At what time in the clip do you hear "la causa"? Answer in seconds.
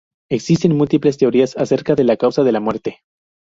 2.03-2.43